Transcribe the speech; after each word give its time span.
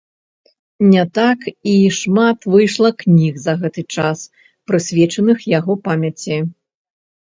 Не 0.93 1.03
так 1.17 1.39
і 1.73 1.75
шмат 1.99 2.49
выйшла 2.55 2.89
кніг 3.05 3.33
за 3.45 3.53
гэты 3.63 3.81
час, 3.99 4.19
прысвечаных 4.69 5.37
яго 5.59 5.73
памяці. 5.89 6.35